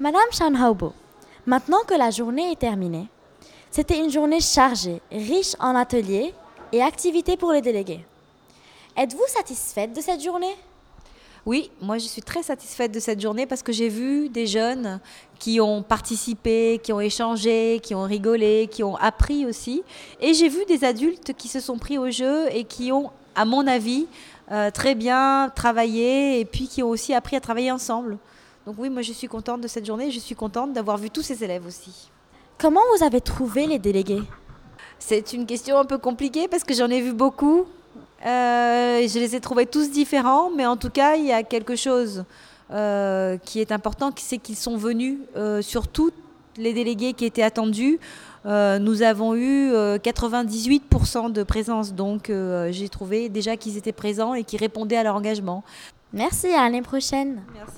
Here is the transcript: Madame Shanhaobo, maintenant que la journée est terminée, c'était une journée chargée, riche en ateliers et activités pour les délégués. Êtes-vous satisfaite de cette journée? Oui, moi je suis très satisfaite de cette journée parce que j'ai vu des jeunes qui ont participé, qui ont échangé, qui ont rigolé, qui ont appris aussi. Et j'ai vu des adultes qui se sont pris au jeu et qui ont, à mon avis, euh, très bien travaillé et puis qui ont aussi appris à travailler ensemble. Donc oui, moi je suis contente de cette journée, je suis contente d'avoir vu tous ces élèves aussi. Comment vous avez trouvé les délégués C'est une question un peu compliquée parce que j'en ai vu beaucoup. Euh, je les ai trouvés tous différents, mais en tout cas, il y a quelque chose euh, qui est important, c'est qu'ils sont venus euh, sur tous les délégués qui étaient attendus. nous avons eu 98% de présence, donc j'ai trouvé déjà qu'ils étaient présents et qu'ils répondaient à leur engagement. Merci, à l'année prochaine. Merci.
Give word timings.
Madame 0.00 0.32
Shanhaobo, 0.32 0.92
maintenant 1.46 1.84
que 1.86 1.94
la 1.94 2.10
journée 2.10 2.50
est 2.50 2.58
terminée, 2.58 3.06
c'était 3.70 3.96
une 3.96 4.10
journée 4.10 4.40
chargée, 4.40 5.00
riche 5.12 5.54
en 5.60 5.76
ateliers 5.76 6.34
et 6.72 6.82
activités 6.82 7.36
pour 7.36 7.52
les 7.52 7.60
délégués. 7.60 8.04
Êtes-vous 8.96 9.26
satisfaite 9.28 9.94
de 9.94 10.00
cette 10.00 10.20
journée? 10.20 10.56
Oui, 11.46 11.70
moi 11.80 11.98
je 11.98 12.06
suis 12.06 12.22
très 12.22 12.42
satisfaite 12.42 12.90
de 12.90 12.98
cette 12.98 13.20
journée 13.20 13.46
parce 13.46 13.62
que 13.62 13.70
j'ai 13.70 13.88
vu 13.88 14.28
des 14.28 14.48
jeunes 14.48 14.98
qui 15.38 15.60
ont 15.60 15.84
participé, 15.84 16.80
qui 16.82 16.92
ont 16.92 17.00
échangé, 17.00 17.78
qui 17.80 17.94
ont 17.94 18.02
rigolé, 18.02 18.68
qui 18.68 18.82
ont 18.82 18.96
appris 18.96 19.46
aussi. 19.46 19.84
Et 20.20 20.34
j'ai 20.34 20.48
vu 20.48 20.64
des 20.64 20.82
adultes 20.82 21.34
qui 21.34 21.46
se 21.46 21.60
sont 21.60 21.78
pris 21.78 21.98
au 21.98 22.10
jeu 22.10 22.48
et 22.50 22.64
qui 22.64 22.90
ont, 22.90 23.12
à 23.36 23.44
mon 23.44 23.64
avis, 23.68 24.08
euh, 24.50 24.72
très 24.72 24.96
bien 24.96 25.52
travaillé 25.54 26.40
et 26.40 26.44
puis 26.44 26.66
qui 26.66 26.82
ont 26.82 26.88
aussi 26.88 27.14
appris 27.14 27.36
à 27.36 27.40
travailler 27.40 27.70
ensemble. 27.70 28.18
Donc 28.66 28.76
oui, 28.78 28.88
moi 28.88 29.02
je 29.02 29.12
suis 29.12 29.28
contente 29.28 29.60
de 29.60 29.68
cette 29.68 29.84
journée, 29.84 30.10
je 30.10 30.18
suis 30.18 30.34
contente 30.34 30.72
d'avoir 30.72 30.96
vu 30.96 31.10
tous 31.10 31.22
ces 31.22 31.44
élèves 31.44 31.66
aussi. 31.66 32.10
Comment 32.58 32.80
vous 32.96 33.04
avez 33.04 33.20
trouvé 33.20 33.66
les 33.66 33.78
délégués 33.78 34.22
C'est 34.98 35.32
une 35.32 35.44
question 35.44 35.78
un 35.78 35.84
peu 35.84 35.98
compliquée 35.98 36.48
parce 36.48 36.64
que 36.64 36.72
j'en 36.72 36.88
ai 36.88 37.00
vu 37.00 37.12
beaucoup. 37.12 37.66
Euh, 38.24 39.06
je 39.06 39.18
les 39.18 39.36
ai 39.36 39.40
trouvés 39.40 39.66
tous 39.66 39.90
différents, 39.90 40.50
mais 40.50 40.64
en 40.64 40.76
tout 40.76 40.88
cas, 40.88 41.16
il 41.16 41.26
y 41.26 41.32
a 41.32 41.42
quelque 41.42 41.76
chose 41.76 42.24
euh, 42.70 43.36
qui 43.38 43.60
est 43.60 43.70
important, 43.70 44.10
c'est 44.16 44.38
qu'ils 44.38 44.56
sont 44.56 44.78
venus 44.78 45.18
euh, 45.36 45.60
sur 45.60 45.88
tous 45.88 46.12
les 46.56 46.72
délégués 46.72 47.12
qui 47.12 47.26
étaient 47.26 47.42
attendus. 47.42 47.98
nous 48.44 49.02
avons 49.02 49.34
eu 49.34 49.72
98% 49.72 51.32
de 51.32 51.42
présence, 51.42 51.94
donc 51.94 52.30
j'ai 52.70 52.88
trouvé 52.88 53.28
déjà 53.28 53.56
qu'ils 53.56 53.76
étaient 53.76 53.92
présents 53.92 54.34
et 54.34 54.44
qu'ils 54.44 54.60
répondaient 54.60 54.96
à 54.96 55.02
leur 55.02 55.16
engagement. 55.16 55.64
Merci, 56.12 56.46
à 56.48 56.62
l'année 56.62 56.82
prochaine. 56.82 57.42
Merci. 57.54 57.72